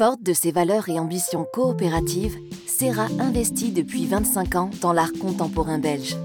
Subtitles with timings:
[0.00, 5.78] Forte de ses valeurs et ambitions coopératives, Serra investit depuis 25 ans dans l'art contemporain
[5.78, 6.16] belge.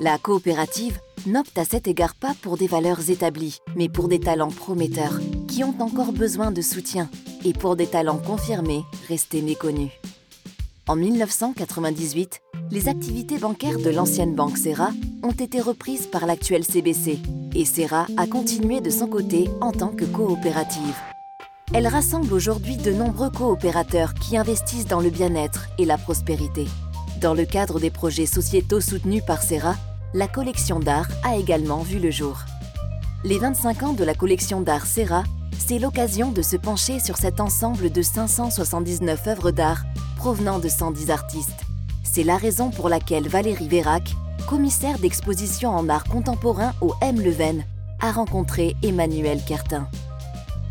[0.00, 4.50] La coopérative n'opte à cet égard pas pour des valeurs établies, mais pour des talents
[4.50, 7.10] prometteurs qui ont encore besoin de soutien
[7.44, 9.92] et pour des talents confirmés restés méconnus.
[10.88, 12.40] En 1998,
[12.70, 14.88] les activités bancaires de l'ancienne banque Serra
[15.22, 17.18] ont été reprises par l'actuelle CBC
[17.54, 21.11] et Serra a continué de son côté en tant que coopérative.
[21.74, 26.66] Elle rassemble aujourd'hui de nombreux coopérateurs qui investissent dans le bien-être et la prospérité.
[27.18, 29.76] Dans le cadre des projets sociétaux soutenus par Serra,
[30.12, 32.40] la collection d'art a également vu le jour.
[33.24, 35.24] Les 25 ans de la collection d'art Serra,
[35.58, 39.84] c'est l'occasion de se pencher sur cet ensemble de 579 œuvres d'art
[40.16, 41.64] provenant de 110 artistes.
[42.04, 44.14] C'est la raison pour laquelle Valérie Vérac,
[44.46, 47.18] commissaire d'exposition en art contemporain au M.
[47.18, 47.64] Leven,
[48.00, 49.88] a rencontré Emmanuel Cartin.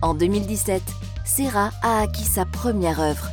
[0.03, 0.81] En 2017,
[1.25, 3.30] Serra a acquis sa première œuvre.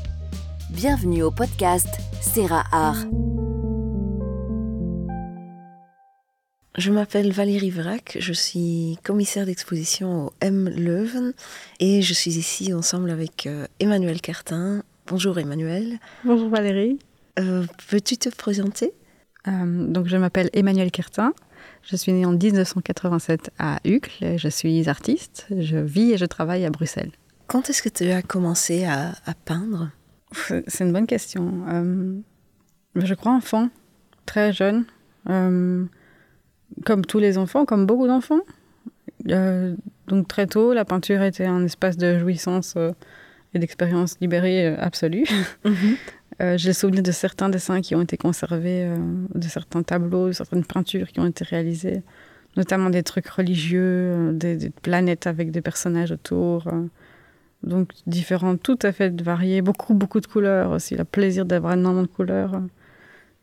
[0.70, 1.88] Bienvenue au podcast
[2.20, 3.04] Serra Art.
[6.76, 11.32] Je m'appelle Valérie Vrac, je suis commissaire d'exposition au M Leuven
[11.80, 14.84] et je suis ici ensemble avec euh, Emmanuel Cartin.
[15.08, 15.98] Bonjour Emmanuel.
[16.24, 16.98] Bonjour Valérie.
[17.40, 18.92] Euh, Peux-tu te présenter?
[19.48, 21.32] Euh, Donc je m'appelle Emmanuel Cartin.
[21.82, 24.36] Je suis née en 1987 à Uccle.
[24.38, 25.46] Je suis artiste.
[25.50, 27.10] Je vis et je travaille à Bruxelles.
[27.48, 29.90] Quand est-ce que tu as commencé à, à peindre?
[30.66, 31.64] C'est une bonne question.
[31.68, 32.14] Euh,
[32.94, 33.70] je crois enfant,
[34.26, 34.84] très jeune.
[35.30, 35.84] Euh,
[36.84, 38.40] comme tous les enfants, comme beaucoup d'enfants.
[39.30, 39.74] Euh,
[40.06, 42.76] donc très tôt, la peinture était un espace de jouissance
[43.54, 45.24] et d'expérience libérée absolue.
[45.64, 45.96] Mhm.
[46.40, 48.88] Euh, J'ai le souvenir de certains dessins qui ont été conservés,
[49.34, 52.02] de certains tableaux, de certaines peintures qui ont été réalisées,
[52.56, 56.68] notamment des trucs religieux, des, des planètes avec des personnages autour.
[57.62, 62.02] Donc différentes, tout à fait variées, beaucoup, beaucoup de couleurs aussi, le plaisir d'avoir énormément
[62.02, 62.60] de couleurs euh,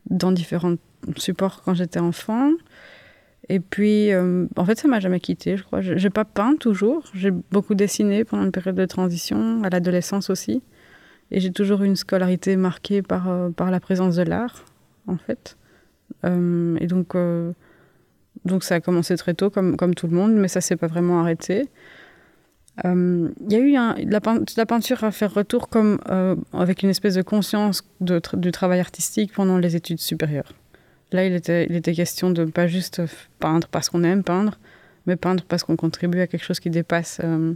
[0.08, 0.76] dans différents
[1.16, 2.50] supports quand j'étais enfant.
[3.48, 5.80] Et puis, euh, en fait, ça m'a jamais quitté, je crois.
[5.80, 7.04] Je n'ai pas peint toujours.
[7.14, 10.62] J'ai beaucoup dessiné pendant une période de transition, à l'adolescence aussi.
[11.30, 14.64] Et j'ai toujours eu une scolarité marquée par, euh, par la présence de l'art,
[15.06, 15.56] en fait.
[16.24, 17.14] Et donc,
[18.44, 20.88] donc, ça a commencé très tôt, comme, comme tout le monde, mais ça s'est pas
[20.88, 21.68] vraiment arrêté.
[22.84, 26.36] Euh, Il y a eu un, la, pein- la peinture à faire retour comme euh,
[26.52, 30.52] avec une espèce de conscience de tra- du travail artistique pendant les études supérieures.
[31.12, 33.00] Là, il était, il était question de pas juste
[33.38, 34.58] peindre parce qu'on aime peindre,
[35.06, 37.54] mais peindre parce qu'on contribue à quelque chose qui dépasse euh,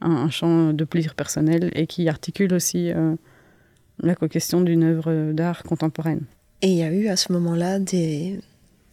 [0.00, 3.14] un, un champ de plaisir personnel et qui articule aussi euh,
[4.00, 6.22] la question d'une œuvre d'art contemporaine.
[6.60, 8.40] Et il y a eu à ce moment-là des...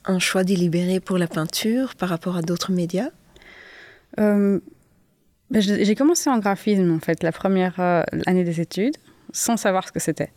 [0.06, 3.10] un choix délibéré pour la peinture par rapport à d'autres médias?
[4.20, 4.60] Euh,
[5.52, 8.96] ben, j'ai commencé en graphisme, en fait, la première euh, année des études,
[9.34, 10.32] sans savoir ce que c'était.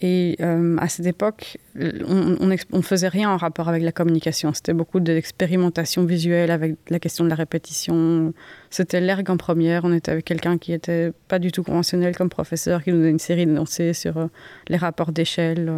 [0.00, 4.52] Et euh, à cette époque, on, on faisait rien en rapport avec la communication.
[4.54, 8.32] C'était beaucoup de l'expérimentation visuelle avec la question de la répétition.
[8.70, 9.84] C'était l'ergue en première.
[9.84, 13.10] On était avec quelqu'un qui était pas du tout conventionnel comme professeur, qui nous donnait
[13.10, 14.26] une série d'énoncés sur euh,
[14.68, 15.70] les rapports d'échelle,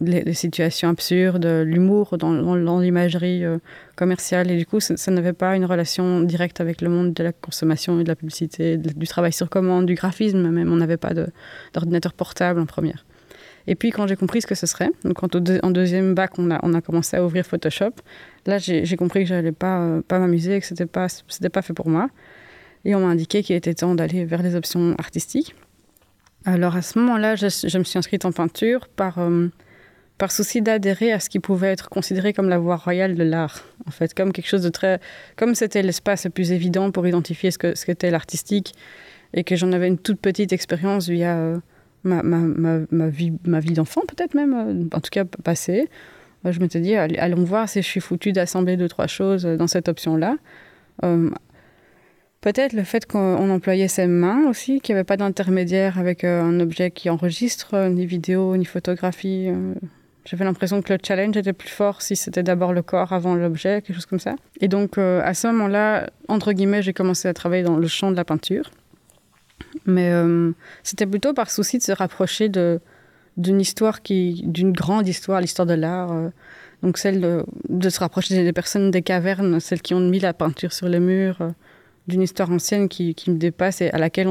[0.00, 3.58] les, situations absurdes, l'humour dans, l'imagerie euh,
[3.96, 4.50] commerciale.
[4.50, 8.00] Et du coup, ça, n'avait pas une relation directe avec le monde de la consommation
[8.00, 10.72] et de la publicité, du travail sur commande, du graphisme même.
[10.72, 11.10] On n'avait pas
[11.74, 13.04] d'ordinateur portable en première.
[13.66, 16.50] Et puis, quand j'ai compris ce que ce serait, donc quand en deuxième bac, on
[16.50, 17.92] a, on a commencé à ouvrir Photoshop,
[18.46, 21.08] là, j'ai compris que j'allais pas, euh, pas m'amuser que c'était pas,
[21.52, 22.08] pas fait pour moi.
[22.84, 25.54] Et on m'a indiqué qu'il était temps d'aller vers les options artistiques.
[26.46, 29.48] Alors, à ce moment-là, je, me suis inscrite en peinture par, euh,
[30.20, 33.64] par souci d'adhérer à ce qui pouvait être considéré comme la voie royale de l'art.
[33.88, 35.00] En fait, comme quelque chose de très.
[35.36, 38.74] Comme c'était l'espace le plus évident pour identifier ce que ce qu'était l'artistique
[39.32, 41.36] et que j'en avais une toute petite expérience via.
[41.36, 41.58] euh,
[42.04, 45.88] ma, ma, ma, ma vie, ma vie d'enfant, peut-être même, euh, en tout cas passée.
[46.46, 49.66] Euh, Je m'étais dit, allons voir si je suis foutu d'assembler deux, trois choses dans
[49.66, 50.36] cette option-là.
[52.40, 56.58] Peut-être le fait qu'on employait ses mains aussi, qu'il n'y avait pas d'intermédiaire avec un
[56.60, 59.50] objet qui enregistre, ni vidéo, ni photographie.
[60.30, 63.82] J'avais l'impression que le challenge était plus fort si c'était d'abord le corps avant l'objet,
[63.82, 64.36] quelque chose comme ça.
[64.60, 68.12] Et donc, euh, à ce moment-là, entre guillemets, j'ai commencé à travailler dans le champ
[68.12, 68.70] de la peinture.
[69.86, 70.52] Mais euh,
[70.84, 76.12] c'était plutôt par souci de se rapprocher d'une histoire d'une grande histoire l'histoire de l'art
[76.12, 76.28] euh,
[76.82, 80.72] donc celle de, se rapprocher des personnes des cavernes celles qui ont mis la peinture
[80.72, 81.38] sur les murs
[82.08, 84.28] d'une histoire ancienne qui, me dépasse et à laquelle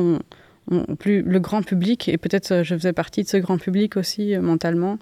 [0.70, 4.98] le grand public et peut-être je faisais partie de ce grand public aussi mentalement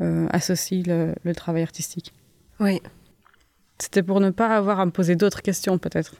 [0.00, 2.12] euh, associe le, le travail artistique
[2.60, 2.80] Oui.
[3.78, 6.14] c'était pour ne pas avoir à me poser d'autres questions peut-être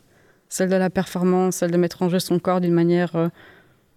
[0.49, 3.29] celle de la performance celle de mettre en jeu son corps d'une manière euh,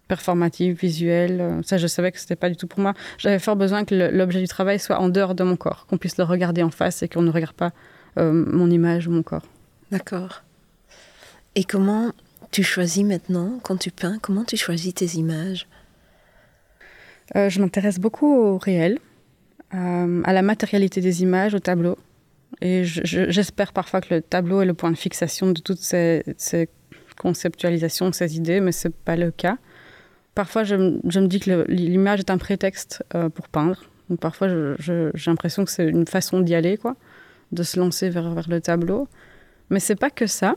[0.08, 1.60] performative, visuelle.
[1.66, 2.94] Ça, je savais que c'était pas du tout pour moi.
[3.18, 6.16] J'avais fort besoin que l'objet du travail soit en dehors de mon corps, qu'on puisse
[6.16, 7.72] le regarder en face et qu'on ne regarde pas
[8.16, 9.44] mon image ou mon corps.
[9.90, 10.44] D'accord.
[11.56, 12.12] Et comment
[12.50, 15.68] tu choisis maintenant, quand tu peins, comment tu choisis tes images?
[17.36, 18.98] Euh, Je m'intéresse beaucoup au réel,
[19.74, 21.96] euh, à la matérialité des images, au tableau.
[22.60, 26.22] Et j'espère parfois que le tableau est le point de fixation de toutes ces,
[27.18, 29.58] conceptualisations, ces idées, mais ce n'est pas le cas.
[30.34, 33.82] Parfois, je, me dis que l'image est un prétexte euh, pour peindre.
[34.08, 34.48] Donc, parfois,
[34.78, 36.96] j'ai l'impression que c'est une façon d'y aller, quoi,
[37.52, 39.08] de se lancer vers, le tableau.
[39.70, 40.56] Mais c'est pas que ça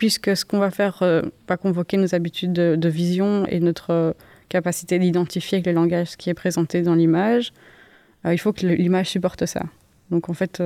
[0.00, 4.16] puisque ce qu'on va faire euh, va convoquer nos habitudes de, vision et notre
[4.48, 7.52] capacité d'identifier avec le langage qui est présenté dans l'image,
[8.24, 9.62] il faut que l'image supporte ça.
[10.10, 10.62] Donc en fait,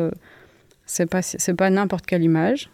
[0.86, 1.20] c'est pas
[1.56, 2.70] pas n'importe quelle image.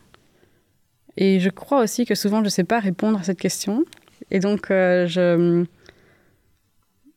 [1.16, 3.84] Et je crois aussi que souvent je ne sais pas répondre à cette question.
[4.30, 5.64] Et donc je,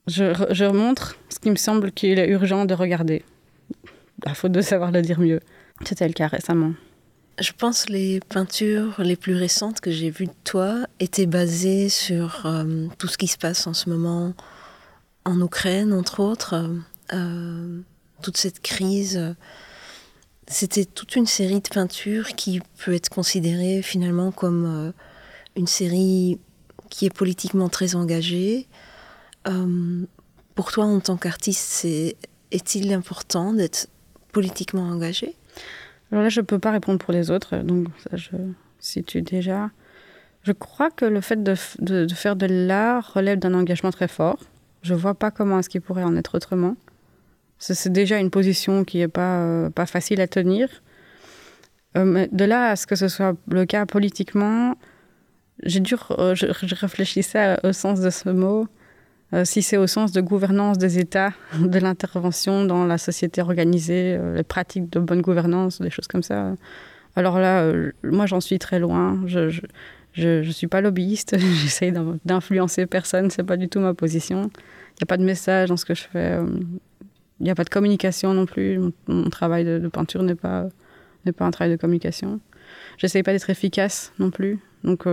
[0.07, 3.23] je, je montre ce qui me semble qu'il est urgent de regarder,
[4.25, 5.39] à faute de savoir le dire mieux.
[5.85, 6.73] C'était le cas récemment.
[7.39, 12.45] Je pense les peintures les plus récentes que j'ai vues de toi étaient basées sur
[12.45, 14.33] euh, tout ce qui se passe en ce moment
[15.25, 16.69] en Ukraine, entre autres.
[17.13, 17.81] Euh,
[18.21, 19.35] toute cette crise.
[20.47, 24.91] C'était toute une série de peintures qui peut être considérée finalement comme euh,
[25.57, 26.39] une série
[26.89, 28.67] qui est politiquement très engagée.
[30.55, 31.85] pour toi, en tant qu'artiste,
[32.51, 33.87] est-il important d'être
[34.31, 35.35] politiquement engagé?
[36.11, 38.29] Alors là, je ne peux pas répondre pour les autres, donc ça, je
[38.79, 39.71] situe déjà.
[40.43, 44.37] Je crois que le fait de, de, faire de l'art relève d'un engagement très fort.
[44.81, 46.75] Je ne vois pas comment est-ce qu'il pourrait en être autrement.
[47.71, 50.67] C'est déjà une position qui n'est pas, euh, pas facile à tenir.
[51.95, 54.75] Euh, de là à ce que ce soit le cas politiquement,
[55.63, 58.67] j'ai dû, euh, je, réfléchissais au sens de ce mot.
[59.45, 64.43] Si c'est au sens de gouvernance des États, de l'intervention dans la société organisée, les
[64.43, 66.53] pratiques de bonne gouvernance, des choses comme ça.
[67.15, 67.71] Alors là,
[68.03, 69.23] moi j'en suis très loin.
[69.25, 71.91] Je je, je, suis pas lobbyiste, j'essaye
[72.25, 74.51] d'influencer personne, c'est pas du tout ma position.
[74.51, 76.37] Il n'y a pas de message dans ce que je fais.
[77.43, 78.79] Il n'y a pas de communication non plus.
[79.07, 80.69] Mon, travail de, peinture n'est pas,
[81.25, 82.39] n'est pas un travail de communication.
[82.97, 84.59] J'essaye pas d'être efficace non plus.
[84.85, 85.05] Donc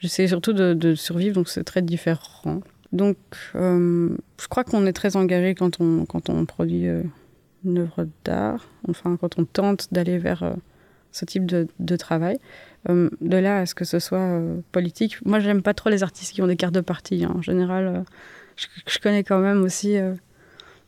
[0.00, 2.60] j'essaie surtout de, survivre, donc c'est très différent.
[2.92, 3.16] Donc,
[3.54, 7.02] euh, je crois qu'on est très engagé quand on, quand on produit euh,
[7.64, 10.54] une œuvre d'art, enfin, quand on tente d'aller vers euh,
[11.12, 12.38] ce type de, de travail.
[12.88, 14.40] de là à ce que ce soit
[14.72, 17.24] politique, moi, j'aime pas trop les artistes qui ont des cartes de parti.
[17.24, 17.32] Hein.
[17.36, 18.04] En général,
[18.56, 19.96] je, connais quand même aussi,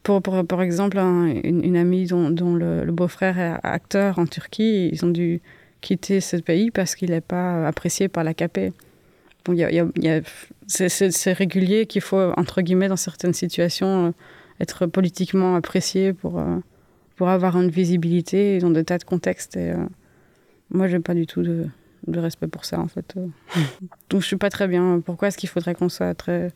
[0.03, 4.89] pour, pour, par exemple, une, amie dont, dont le, le beau-frère est acteur en Turquie,
[4.93, 5.41] ils ont dû
[5.81, 8.73] quitter ce pays parce qu'il n'est pas apprécié par la l'AKP
[10.67, 14.11] c'est régulier qu'il faut, entre guillemets, dans certaines situations, euh,
[14.61, 16.59] être politiquement apprécié pour, euh,
[17.17, 19.57] pour avoir une visibilité dans des tas de contextes.
[19.57, 19.87] Et, euh,
[20.71, 21.67] moi, j'ai pas du tout de,
[22.07, 23.15] de, respect pour ça, en fait.
[24.11, 25.01] Donc, je suis pas très bien.
[25.05, 26.51] Pourquoi est-ce qu'il faudrait qu'on soit très,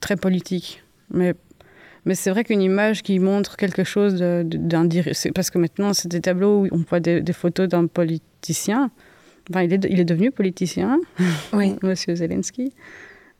[0.00, 0.82] très politique?
[1.10, 1.34] Mais,
[2.04, 4.88] mais c'est vrai qu'une image qui montre quelque chose d'un...
[5.34, 8.90] Parce que maintenant, c'est des tableaux où on voit des, des photos d'un politicien
[9.50, 11.00] il, est, il est devenu politicien,
[11.52, 11.76] oui.
[11.82, 12.72] Monsieur Zelensky.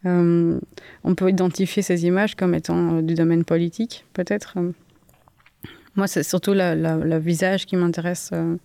[0.04, 0.58] Euh,
[1.04, 4.58] on peut identifier ces images comme étant euh, du domaine politique, peut-être.
[5.94, 8.30] Moi, c'est surtout le visage qui m'intéresse.
[8.32, 8.56] Euh,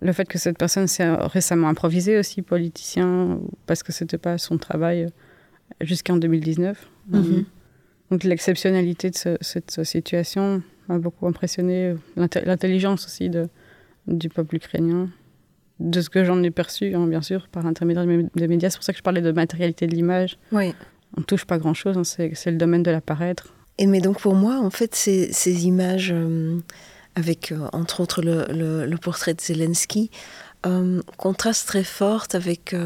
[0.00, 4.58] le fait que cette personne s'est récemment improvisée aussi politicien, parce que c'était pas son
[4.58, 5.06] travail
[5.80, 6.88] jusqu'en 2019.
[7.08, 7.44] Mhm.
[8.12, 13.48] Donc l'exceptionnalité de cette situation m'a beaucoup impressionné, l'intelligence aussi de,
[14.06, 15.08] du peuple ukrainien
[15.80, 18.04] de ce que j'en ai perçu, hein, bien sûr, par l'intermédiaire
[18.34, 18.68] des médias.
[18.68, 20.36] C'est pour ça que je parlais de matérialité de l'image.
[20.52, 20.74] Oui.
[21.16, 23.54] On touche pas grand-chose, hein, c'est le domaine de l'apparaître.
[23.78, 26.58] Et mais donc pour moi, en fait, ces, ces images, euh,
[27.14, 28.44] avec euh, entre autres le,
[28.84, 30.10] le, portrait de Zelensky,
[30.66, 32.76] euh, contrastent très fort avec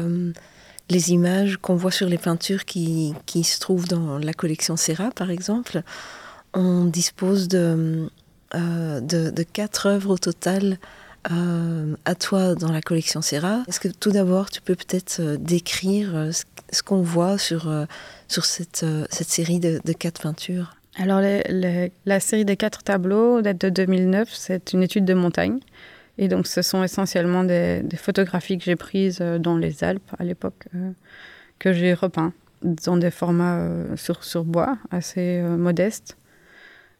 [0.89, 5.11] les images qu'on voit sur les peintures qui, qui, se trouvent dans la collection Serra,
[5.11, 5.81] par exemple.
[6.53, 8.09] On dispose de,
[8.53, 10.77] de, de quatre œuvres au total
[11.31, 13.63] euh, à toi dans la collection Serra.
[13.67, 16.31] Est-ce que tout d'abord, tu peux peut-être euh, décrire euh,
[16.71, 17.69] ce, qu'on voit sur,
[18.27, 20.75] sur cette, cette série de, quatre peintures?
[20.97, 24.29] Alors, la série des quatre tableaux date de 2009.
[24.31, 25.59] C'est une étude de montagne.
[26.17, 30.67] Et donc, ce sont essentiellement des, photographies que j'ai prises dans les Alpes à l'époque,
[31.59, 32.33] que j'ai repeint
[32.63, 36.17] dans des formats sur, sur bois assez modestes.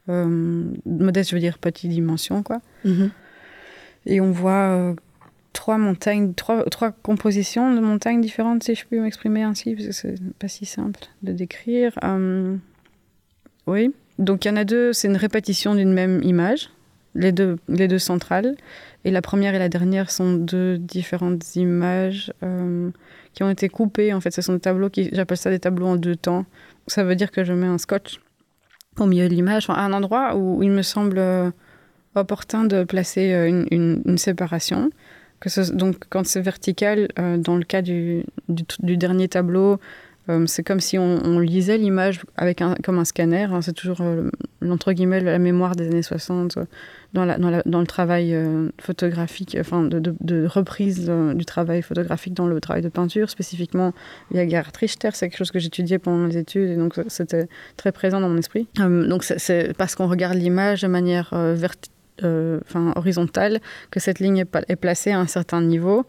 [0.08, 2.62] modeste, je veux dire petite dimension, quoi.
[2.86, 3.10] Mm-hmm.
[4.08, 4.94] Et on voit euh,
[5.54, 9.92] trois montagnes, trois, trois compositions de montagnes différentes, si je puis m'exprimer ainsi, parce que
[9.92, 11.92] c'est pas si simple de décrire.
[12.04, 12.56] Euh,
[13.68, 13.94] oui.
[14.18, 16.70] Donc il y en a deux, c'est une répétition d'une même image,
[17.18, 18.56] les deux, les deux centrales.
[19.04, 22.90] Et la première et la dernière sont deux différentes images euh,
[23.34, 24.14] qui ont été coupées.
[24.14, 26.46] En fait, ce sont des tableaux qui, j'appelle ça des tableaux en deux temps.
[26.88, 28.20] Ça veut dire que je mets un scotch
[28.98, 31.52] au milieu de l'image, à un endroit où il me semble euh,
[32.16, 34.90] opportun de placer euh, une, séparation.
[35.74, 38.26] Donc, quand c'est vertical, dans le cas du,
[38.80, 39.80] dernier tableau,
[40.46, 43.44] c'est comme si on, lisait l'image avec un, comme un scanner.
[43.44, 43.62] Hein.
[43.62, 44.30] c'est toujours euh,
[44.62, 46.66] l'entre guillemets la mémoire des années 60 euh,
[47.14, 48.38] dans, la, dans, le travail
[48.82, 53.30] photographique, enfin de, reprise du travail photographique dans le travail de peinture.
[53.30, 53.94] Spécifiquement,
[54.32, 57.00] il y a Gerhard Richter, c'est quelque chose que j'étudiais pendant les études et donc
[57.08, 58.68] c'était très présent dans mon esprit.
[58.78, 61.34] donc c'est parce qu'on regarde l'image de manière
[62.96, 66.06] horizontale que cette ligne est placée à un certain niveau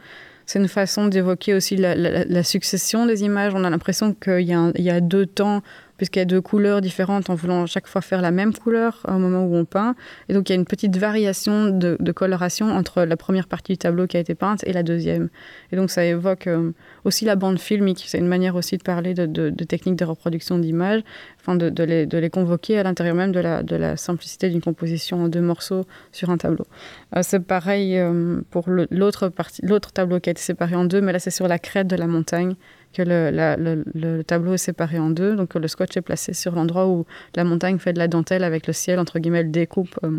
[0.49, 3.53] c'est une façon d'évoquer aussi la, succession des images.
[3.55, 5.63] On a l'impression qu'il y, a deux temps
[5.99, 9.19] puisqu'il y a deux couleurs différentes en voulant chaque fois faire la même couleur au
[9.19, 9.95] moment où on peint.
[10.29, 13.79] Et donc il y a une petite variation de, coloration entre la première partie du
[13.79, 15.29] tableau qui a été peinte et la deuxième.
[15.73, 16.73] Et donc ça évoque euh,
[17.05, 18.05] aussi la bande filmique.
[18.07, 21.03] C'est une manière aussi de parler de, techniques de reproduction d'images,
[21.41, 25.29] enfin de, les, convoquer à l'intérieur même de la, de la simplicité d'une composition en
[25.29, 26.65] deux morceaux sur un tableau.
[27.17, 31.19] Euh, c'est pareil euh, pour l'autre tableau qui a été séparé en deux, mais là
[31.19, 32.55] c'est sur la crête de la montagne
[32.93, 36.89] que le, le, tableau est séparé en deux, donc le scotch est placé sur l'endroit
[36.89, 40.19] où la montagne fait de la dentelle avec le ciel, entre guillemets, le découpe euh,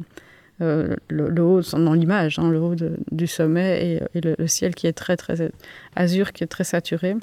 [0.61, 2.75] euh, le, haut, dans l'image, hein, le haut
[3.11, 5.51] du sommet et, le, ciel qui est très, très
[5.95, 7.15] azur, qui est très saturé.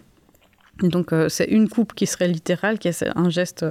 [0.80, 3.64] donc euh, c'est une coupe qui serait littérale, qui est un geste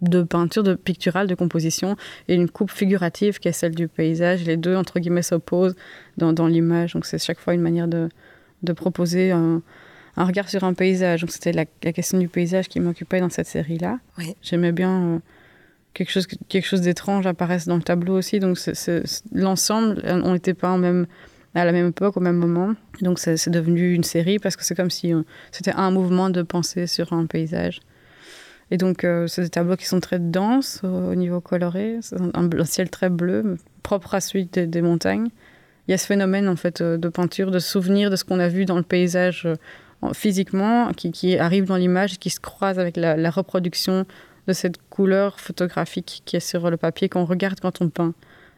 [0.00, 1.96] de peinture, de pictural, de composition,
[2.28, 4.44] et une coupe figurative qui est celle du paysage.
[4.44, 5.74] Les deux, entre guillemets, s'opposent
[6.18, 6.92] dans, dans l'image.
[6.92, 8.08] Donc c'est chaque fois une manière de,
[8.62, 9.62] de proposer un
[10.18, 11.20] un regard sur un paysage.
[11.20, 14.00] Donc c'était la, question du paysage qui m'occupait dans cette série-là.
[14.42, 15.18] J'aimais bien euh,
[15.94, 18.40] quelque chose, quelque chose d'étrange apparaisse dans le tableau aussi.
[18.40, 18.58] Donc
[19.32, 21.06] l'ensemble, on n'était pas en même,
[21.54, 22.74] à la même époque, au même moment.
[23.00, 25.22] Donc c'est devenu une série parce que c'est comme si euh,
[25.52, 27.80] c'était un mouvement de pensée sur un paysage.
[28.70, 32.00] Et donc, euh, c'est des tableaux qui sont très denses au, niveau coloré.
[32.02, 35.28] C'est un, ciel très bleu, propre à celui des, montagnes.
[35.86, 38.48] Il y a ce phénomène, en fait, de peinture, de souvenir de ce qu'on a
[38.48, 39.48] vu dans le paysage
[40.12, 44.06] physiquement, qui, qui arrive dans l'image, qui se croise avec la, reproduction
[44.46, 48.14] de cette couleur photographique qui est sur le papier qu'on regarde quand on peint.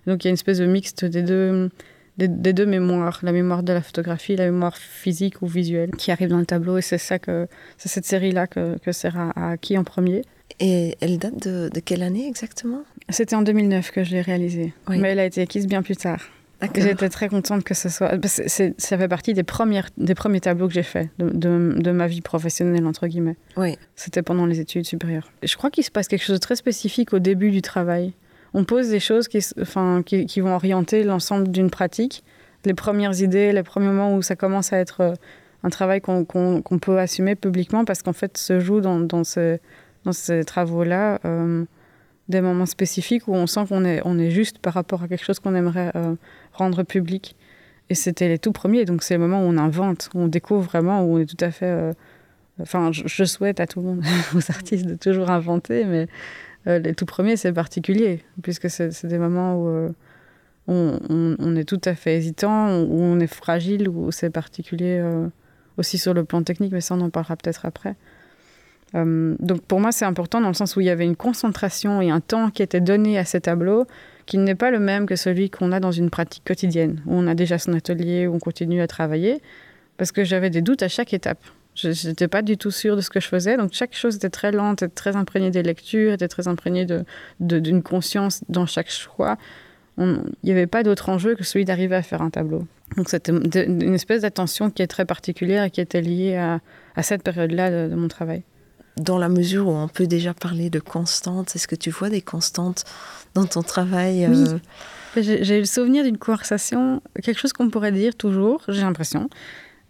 [0.06, 1.70] Donc il y a une espèce de mixte des deux,
[2.18, 6.28] des, deux mémoires, la mémoire de la photographie, la mémoire physique ou visuelle qui arrive
[6.28, 6.78] dans le tableau.
[6.78, 10.22] Et c'est ça que c'est cette série-là que, que Serra a acquis en premier.
[10.58, 12.82] Et elle date de, de quelle année exactement?
[13.08, 16.20] C'était en 2009 que je l'ai réalisée, mais elle a été acquise bien plus tard.
[16.74, 18.12] J'étais très contente que ce soit.
[18.26, 22.20] ça fait partie des, premières, des premiers tableaux que j'ai faits de, de, ma vie
[22.20, 23.36] professionnelle, entre guillemets.
[23.56, 23.78] Oui.
[23.96, 25.30] C'était pendant les études supérieures.
[25.42, 28.12] Je crois qu'il se passe quelque chose de très spécifique au début du travail.
[28.52, 32.24] On pose des choses qui, enfin, qui, qui vont orienter l'ensemble d'une pratique.
[32.64, 35.14] Les premières idées, les premiers moments où ça commence à être euh,
[35.62, 36.24] un travail qu'on
[36.80, 39.60] peut assumer publiquement parce qu'en fait, se joue dans, dans ces,
[40.04, 41.20] dans ces travaux-là.
[41.24, 41.64] Euh,
[42.30, 45.24] des moments spécifiques où on sent qu'on est, on est juste par rapport à quelque
[45.24, 46.14] chose qu'on aimerait euh,
[46.52, 47.36] rendre public.
[47.88, 50.62] Et c'était les tout premiers, donc c'est le moment où on invente, où on découvre
[50.62, 51.66] vraiment, où on est tout à fait...
[51.66, 51.92] Euh,
[52.62, 56.06] enfin, je, souhaite à tout le monde, aux artistes, de toujours inventer, mais
[56.66, 59.94] euh, les tout premiers, c'est particulier, puisque c'est des moments où
[60.68, 60.98] on,
[61.38, 65.02] on, est tout à fait hésitant, où on est fragile, où c'est particulier
[65.76, 67.96] aussi sur le plan technique, mais ça, on en parlera peut-être après.
[68.94, 72.00] Euh, donc pour moi, c'est important dans le sens où il y avait une concentration
[72.00, 73.86] et un temps qui était donné à ces tableaux
[74.26, 77.26] qui n'est pas le même que celui qu'on a dans une pratique quotidienne, où on
[77.26, 79.42] a déjà son atelier, où on continue à travailler,
[79.96, 81.42] parce que j'avais des doutes à chaque étape.
[81.74, 84.30] Je n'étais pas du tout sûre de ce que je faisais, donc chaque chose était
[84.30, 87.04] très lente, était très imprégnée des lectures, était très imprégnée d'une
[87.40, 89.36] de, conscience dans chaque choix.
[89.98, 92.66] Il n'y avait pas d'autre enjeu que celui d'arriver à faire un tableau.
[92.96, 96.60] Donc c'était une espèce d'attention qui est très particulière et qui était liée à,
[97.02, 98.44] cette période-là de mon travail
[99.00, 102.22] dans la mesure où on peut déjà parler de constantes, est-ce que tu vois des
[102.22, 102.84] constantes
[103.34, 104.44] dans ton travail Oui.
[104.48, 104.58] Euh?
[105.16, 109.28] J'ai le souvenir d'une conversation, quelque chose qu'on pourrait dire toujours, j'ai l'impression.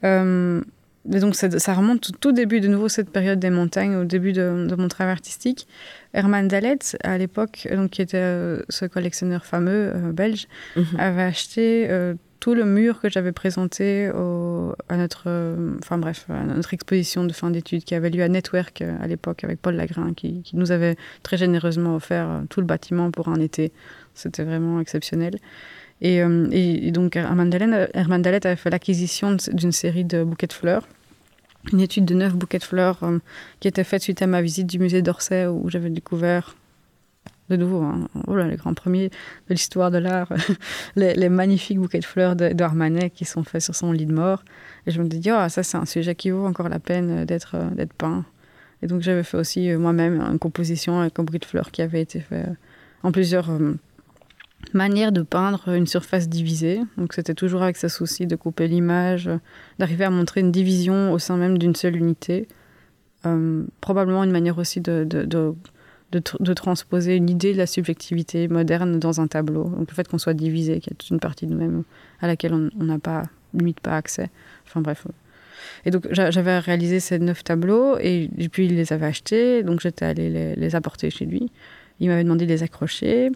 [0.02, 0.62] Euh,
[1.04, 4.74] donc ça, remonte au tout début, de nouveau cette période des montagnes, au début de,
[4.78, 5.66] mon travail artistique.
[6.14, 10.86] Herman Dalet, à l'époque, donc qui était euh, ce collectionneur fameux belge, mhm.
[10.98, 14.10] avait acheté tout le mur que j'avais présenté
[14.88, 18.28] à notre, euh, enfin bref, à notre exposition de fin d'études qui avait lieu à
[18.28, 22.60] Network euh, à l'époque avec Paul Lagrin, qui, nous avait très généreusement offert euh, tout
[22.60, 23.72] le bâtiment pour un été.
[24.14, 25.38] C'était vraiment exceptionnel.
[26.02, 26.22] Et,
[26.92, 30.88] donc Herman Dalet avait fait l'acquisition d'une série de bouquets de fleurs,
[31.74, 33.00] une étude de neuf bouquets de fleurs
[33.60, 36.56] qui était faite suite à ma visite du musée d'Orsay où j'avais découvert
[37.50, 40.32] de nouveau hein, oh les grands premiers de l'histoire de l'art,
[40.96, 44.44] les, magnifiques bouquets de fleurs d'Armanet qui sont faits sur son lit de mort.
[44.86, 47.56] Et je me dis, oh, ça c'est un sujet qui vaut encore la peine d'être
[47.74, 48.24] d'être peint.
[48.82, 52.00] Et donc j'avais fait aussi moi-même une composition avec un bouquet de fleurs qui avait
[52.00, 52.46] été fait
[53.02, 53.50] en plusieurs
[54.72, 56.80] manière de peindre une surface divisée.
[56.96, 59.30] Donc c'était toujours avec ce souci de couper l'image,
[59.78, 62.48] d'arriver à montrer une division au sein même d'une seule unité.
[63.26, 65.06] Euh, probablement une manière aussi de,
[66.12, 69.64] de, transposer une idée de la subjectivité moderne dans un tableau.
[69.64, 71.84] Donc le fait qu'on soit divisé, qu'il y a toute une partie de nous-mêmes
[72.20, 73.24] à laquelle on n'a pas,
[73.54, 74.28] limite pas accès.
[74.66, 75.06] Enfin bref.
[75.84, 80.04] Et donc j'avais réalisé ces neuf tableaux et, puis il les avait achetés, donc j'étais
[80.04, 81.50] allée les, apporter chez lui.
[82.00, 83.30] Il m'avait demandé de les accrocher.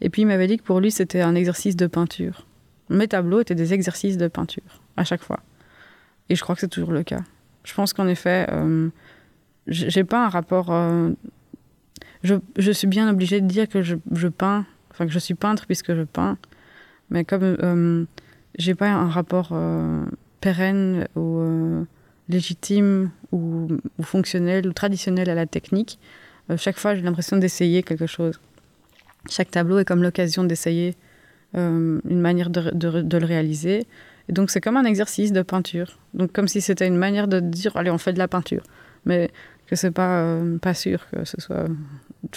[0.00, 2.46] Et puis il m'avait dit que pour lui, c'était un exercice de peinture.
[2.90, 5.40] Mes tableaux étaient des exercices de peinture, à chaque fois.
[6.28, 7.22] Et je crois que c'est toujours le cas.
[7.64, 8.90] Je pense qu'en effet, euh,
[9.66, 10.70] j'ai pas un rapport.
[10.70, 11.10] Euh,
[12.24, 13.96] je, suis bien obligée de dire que je,
[14.28, 16.36] peins, enfin que je suis peintre puisque je peins,
[17.10, 18.04] mais comme euh,
[18.58, 20.04] j'ai pas un rapport euh,
[20.40, 21.86] pérenne ou
[22.28, 23.68] légitime ou,
[24.02, 25.98] fonctionnel ou traditionnel à la technique,
[26.56, 28.40] chaque fois j'ai l'impression d'essayer quelque chose.
[29.30, 30.94] Chaque tableau est comme l'occasion d'essayer
[31.56, 33.86] euh, une manière de, le réaliser.
[34.28, 35.98] Et donc c'est comme un exercice de peinture.
[36.12, 38.64] Donc comme si c'était une manière de dire allez on fait de la peinture,
[39.04, 39.30] mais
[39.68, 41.66] que c'est pas euh, pas sûr que ce soit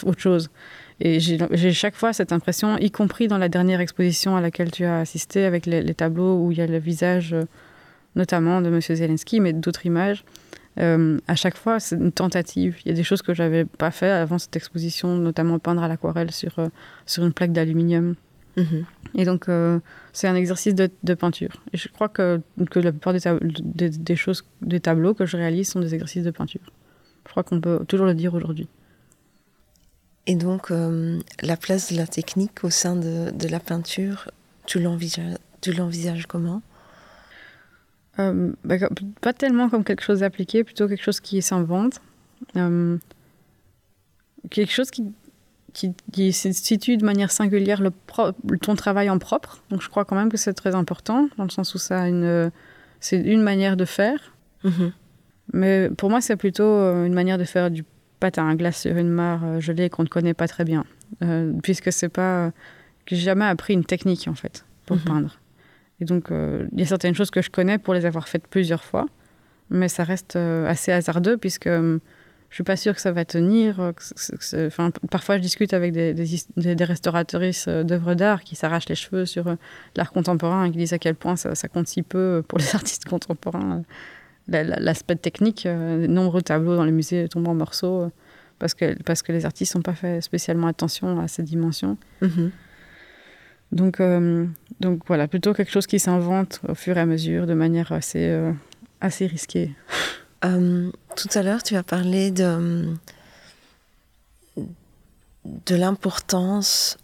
[0.03, 0.49] autre chose.
[0.99, 4.83] Et j'ai chaque fois cette impression, y compris dans la dernière exposition à laquelle tu
[4.83, 7.43] as assisté avec les, les tableaux où il y a le visage euh,
[8.17, 8.81] notamment de M.
[8.81, 10.25] Zelensky, mais d'autres images.
[10.79, 12.77] Euh, à chaque fois, c'est une tentative.
[12.85, 15.87] Il y a des choses que j'avais pas fait avant cette exposition, notamment peindre à
[15.87, 16.67] l'aquarelle sur, euh,
[17.05, 18.15] sur une plaque d'aluminium.
[18.57, 18.85] Mhm.
[19.15, 19.79] Et donc, euh,
[20.13, 21.51] c'est un exercice de, de, peinture.
[21.73, 25.37] Et je crois que, que la plupart des, des, des, choses, des tableaux que je
[25.37, 26.61] réalise sont des exercices de peinture.
[27.25, 28.67] Je crois qu'on peut toujours le dire aujourd'hui.
[30.27, 30.71] Et donc,
[31.41, 34.29] la place de la technique au sein de, de la peinture,
[34.65, 36.61] tu l'envisages comment?
[38.19, 38.75] Euh, bah,
[39.21, 42.01] pas tellement comme quelque chose d'appliqué, plutôt quelque chose qui s'invente.
[42.55, 42.97] Euh,
[44.49, 45.11] quelque chose qui,
[45.73, 47.91] qui, qui, situe de manière singulière le
[48.57, 49.61] ton travail en propre.
[49.69, 52.05] Donc je crois quand même que c'est très important, dans le sens où ça
[52.99, 54.33] c'est une manière de faire.
[54.63, 54.91] Mm-hmm.
[55.53, 57.85] Mais pour moi, c'est plutôt euh, une manière de faire du
[58.19, 60.85] patin à glace sur une mare gelée qu'on ne connaît pas très bien.
[61.23, 62.51] Euh, puisque c'est pas.
[63.05, 65.03] que j'ai jamais appris une technique, en fait, pour mm-hmm.
[65.03, 65.39] peindre.
[65.99, 68.47] Et donc, euh, il y a certaines choses que je connais pour les avoir faites
[68.47, 69.07] plusieurs fois,
[69.69, 71.97] mais ça reste euh, assez hasardeux puisque euh,
[72.49, 73.93] je suis pas sûre que ça va tenir.
[74.55, 79.25] enfin, parfois, je discute avec des, des, des restauratrices d'œuvres d'art qui s'arrachent les cheveux
[79.25, 79.55] sur
[79.95, 82.67] l'art contemporain et qui disent à quel point ça, ça, compte si peu pour les
[82.75, 83.83] artistes contemporains.
[84.47, 88.11] L'aspect technique, de nombreux tableaux dans les musées tombent en morceaux
[88.59, 91.97] parce que, parce que les artistes n'ont pas fait spécialement attention à ces dimensions.
[92.21, 92.49] Mm-hmm.
[93.71, 94.45] Donc, euh,
[94.79, 98.27] donc voilà, plutôt quelque chose qui s'invente au fur et à mesure de manière assez,
[98.29, 98.51] euh,
[99.01, 99.73] assez risquée.
[100.45, 102.93] Euh, tout à l'heure, tu as parlé de,
[104.55, 106.99] de l'importance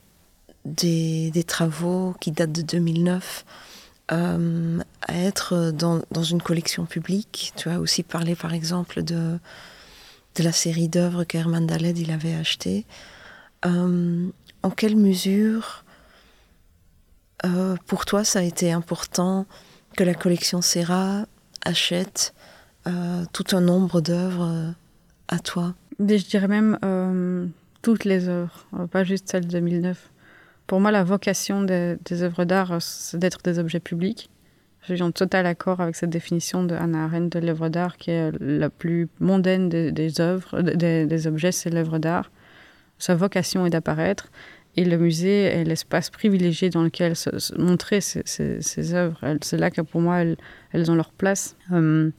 [0.65, 3.43] des, des, travaux qui datent de 2009
[4.09, 7.53] à être dans, une collection publique.
[7.55, 9.39] Tu as aussi parlé, par exemple, de,
[10.39, 12.85] la série d'œuvres qu'Herman Daled il avait achetées.
[13.63, 15.83] en quelle mesure
[17.45, 19.45] euh, pour toi, ça a été important
[19.97, 21.25] que la collection Serra
[21.63, 22.33] achète
[22.87, 24.71] euh, tout un nombre d'œuvres euh,
[25.27, 25.75] à toi?
[25.99, 26.79] Je dirais même
[27.81, 30.09] toutes les œuvres, pas juste celles de 2009.
[30.67, 34.30] Pour moi, la vocation des, œuvres d'art, c'est d'être des objets publics.
[34.84, 38.12] Je suis en total accord avec cette définition de Hannah Arendt de l'œuvre d'art, qui
[38.12, 42.32] est la plus mondaine des, œuvres, des, objets, c'est l'œuvre d'art.
[42.97, 44.30] Sa vocation est d'apparaître.
[44.76, 47.30] Et le musée est l'espace privilégié dans lequel se,
[47.62, 49.19] montrer ces, œuvres.
[49.41, 50.23] C'est là que pour moi,
[50.71, 51.56] elles, ont leur place.
[51.71, 52.10] Euh,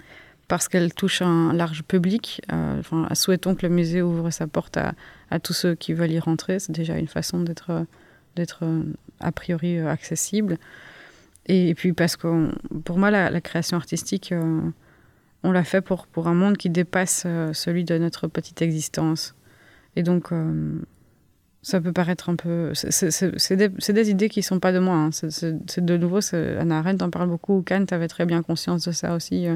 [0.46, 2.42] parce qu'elles touchent un large public.
[2.52, 6.20] Euh, enfin, souhaitons que le musée ouvre sa porte à tous ceux qui veulent y
[6.20, 6.58] rentrer.
[6.58, 7.86] C'est déjà une façon d'être
[8.36, 8.82] d'être euh,
[9.20, 10.58] a priori euh, accessible.
[11.46, 12.50] Et, puis parce que
[12.84, 14.60] pour moi, la, création artistique, euh,
[15.42, 19.34] on l'a fait pour, pour un monde qui dépasse celui de notre petite existence.
[19.94, 20.30] Et donc,
[21.60, 22.72] ça peut paraître un peu.
[22.72, 24.96] C'est des, des, idées qui ne sont pas de moi.
[24.96, 25.10] Hein.
[25.12, 27.62] C'est de nouveau, Anna Arendt en parle beaucoup.
[27.62, 29.46] Kant avait très bien conscience de ça aussi.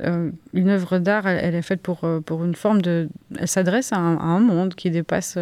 [0.00, 3.08] Une œuvre d'art, elle, est faite pour, pour une forme de.
[3.38, 5.38] Elle s'adresse à, un monde qui dépasse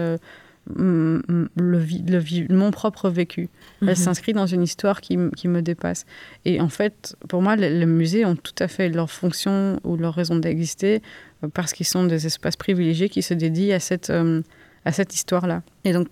[0.79, 1.21] euh,
[1.57, 3.49] le, mon propre vécu.
[3.83, 3.95] Elle mhm.
[3.95, 6.07] s'inscrit dans une histoire qui, qui, me dépasse.
[6.45, 10.15] Et en fait, pour moi, les, musées ont tout à fait leur fonction ou leur
[10.15, 11.03] raison d'exister
[11.43, 14.43] euh, parce qu'ils sont des espaces privilégiés qui se dédient à cette, euh,
[14.85, 15.63] à cette histoire-là.
[15.85, 16.09] Et donc,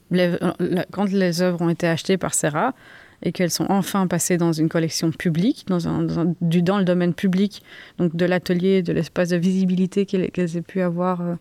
[0.90, 2.74] quand les œuvres ont été achetées par Serra,
[3.22, 6.84] et qu'elles sont enfin passées dans une collection publique, dans, un, dans, du, dans le
[6.84, 7.62] domaine public,
[7.98, 11.34] donc de l'atelier, de l'espace de visibilité qu'elles aient pu avoir euh,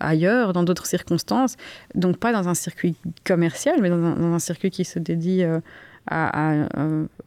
[0.00, 1.56] ailleurs, dans d'autres circonstances.
[1.94, 5.60] Donc pas dans un circuit commercial, mais dans un, circuit qui se dédie euh,
[6.06, 6.66] à,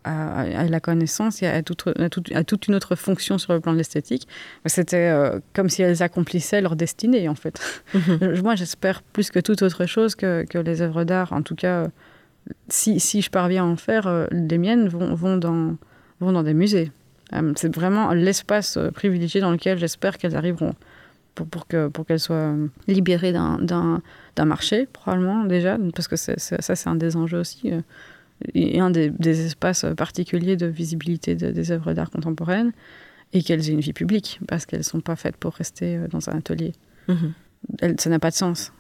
[0.04, 1.88] à, la connaissance et à, toute,
[2.34, 4.28] à, toute une autre fonction sur le plan de l'esthétique.
[4.66, 7.84] C'était euh, comme si elles accomplissaient leur destinée, en fait.
[7.94, 8.40] Mhm.
[8.44, 11.88] Moi, j'espère plus que toute autre chose que, que les œuvres d'art, en tout cas
[12.70, 15.76] si, si, je parviens à en faire, euh, les miennes vont, vont, dans,
[16.20, 16.92] vont dans des musées.
[17.34, 20.74] Euh, c'est vraiment l'espace euh, privilégié dans lequel j'espère qu'elles arriveront
[21.36, 22.56] pour, pour qu'elles pour qu'elles soient
[22.88, 24.02] libérées d'un
[24.46, 27.72] marché, probablement déjà, parce que ça, c'est un des enjeux aussi,
[28.54, 32.72] et un des, des, espaces particuliers de visibilité des œuvres d'art contemporaines,
[33.34, 36.30] et qu'elles aient une vie publique, parce qu'elles ne sont pas faites pour rester dans
[36.30, 36.74] un atelier.
[37.08, 37.34] Mhm.
[37.98, 38.72] ça n'a pas de sens.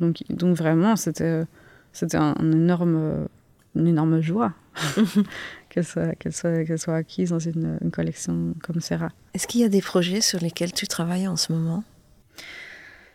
[0.00, 1.42] donc, donc vraiment, c'était
[1.92, 3.26] c'était un, énorme,
[3.74, 4.52] une énorme joie
[5.70, 9.10] qu'elle soit, qu'elle soit, qu'elle soit acquise dans une, collection comme Serra.
[9.32, 11.82] Est-ce qu'il y a des projets sur lesquels tu travailles en ce moment?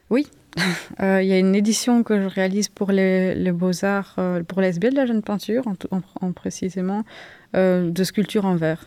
[0.10, 0.28] Oui.
[1.02, 4.62] Euh, il y a une édition que je réalise pour les, les Beaux-Arts, euh, pour
[4.62, 7.04] l'SB de la jeune peinture, en, en, précisément,
[7.58, 8.86] euh, de sculpture en verre.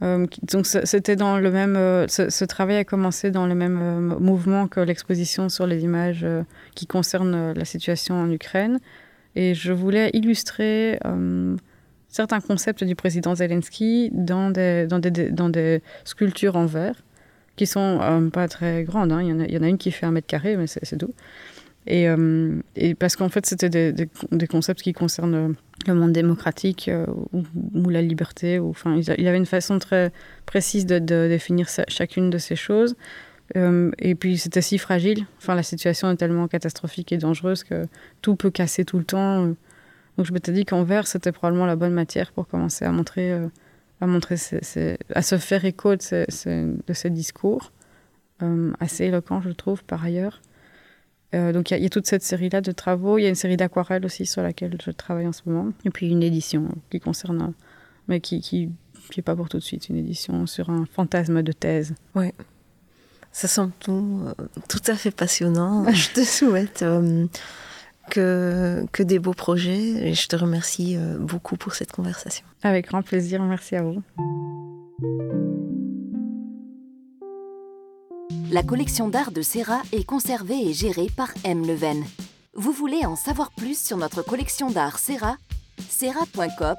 [0.00, 1.76] donc c'était dans le même,
[2.08, 6.26] ce, ce, travail a commencé dans le même mouvement que l'exposition sur les images
[6.74, 8.80] qui concernent la situation en Ukraine.
[9.36, 10.98] Et je voulais illustrer
[12.10, 16.96] certains concepts du président Zelensky dans des, dans des, dans des sculptures en verre,
[17.56, 19.12] qui sont euh, pas très grandes.
[19.12, 19.22] Hein.
[19.22, 20.66] Il, y en a, il, y en a, une qui fait un mètre carré, mais
[20.66, 21.14] c'est tout.
[21.86, 25.54] Et, euh, et, parce qu'en fait, c'était des, des, concepts qui concernent
[25.86, 26.90] le monde démocratique
[27.32, 28.58] ou, la liberté.
[28.58, 30.12] Ou, il avait une façon très
[30.44, 32.96] précise de, de définir chacune de ces choses.
[33.56, 35.26] Euh, et puis c'était si fragile.
[35.48, 37.86] La situation est tellement catastrophique et dangereuse que
[38.22, 39.54] tout peut casser tout le temps.
[40.20, 43.32] Donc je m'étais dit qu'en verre, c'était probablement la bonne matière pour commencer à montrer,
[43.32, 43.48] euh,
[44.02, 47.72] à, montrer à se faire écho de ces, de ces discours,
[48.42, 50.42] euh, assez éloquents, je trouve, par ailleurs.
[51.32, 53.16] donc il y, y, a toute cette série-là de travaux.
[53.16, 55.72] Il y a une série d'aquarelles aussi sur laquelle je travaille en ce moment.
[55.86, 57.54] Et puis une édition qui concerne,
[58.06, 58.68] mais qui, qui,
[59.10, 61.94] qui est pas pour tout de suite, une édition sur un fantasme de thèse.
[62.14, 62.34] Ouais.
[63.32, 65.90] Ça semble tout, euh, tout à fait passionnant.
[65.94, 67.26] je te souhaite euh,
[68.10, 72.44] que, que des beaux projets et je te remercie euh, beaucoup pour cette conversation.
[72.62, 74.02] Avec grand plaisir, merci à vous.
[78.50, 81.66] La collection d'art de Serra est conservée et gérée par M.
[81.66, 82.04] Leven.
[82.54, 85.36] Vous voulez en savoir plus sur notre collection d'art Serra?
[85.88, 86.78] serra.coop